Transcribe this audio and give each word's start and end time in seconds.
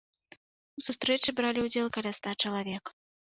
У 0.79 0.81
сустрэчы 0.87 1.35
бралі 1.41 1.59
ўдзел 1.67 1.93
каля 1.99 2.15
ста 2.21 2.35
чалавек. 2.47 2.95